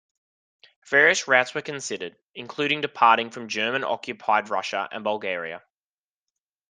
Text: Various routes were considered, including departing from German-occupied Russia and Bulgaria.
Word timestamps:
Various 0.87 1.27
routes 1.27 1.53
were 1.53 1.61
considered, 1.61 2.17
including 2.33 2.81
departing 2.81 3.29
from 3.29 3.47
German-occupied 3.49 4.49
Russia 4.49 4.89
and 4.91 5.03
Bulgaria. 5.03 5.61